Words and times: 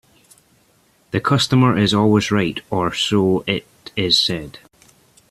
The 1.11 1.19
customer 1.21 1.77
is 1.77 1.93
always 1.93 2.31
right, 2.31 2.59
or 2.71 2.91
so 2.91 3.43
it 3.45 3.67
is 3.95 4.17
said 4.17 4.57